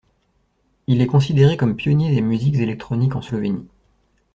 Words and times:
Il 0.87 0.99
est 0.99 1.05
considéré 1.05 1.57
comme 1.57 1.75
pionnier 1.75 2.09
des 2.09 2.21
musiques 2.21 2.55
électroniques 2.55 3.15
en 3.15 3.21
Slovénie. 3.21 3.67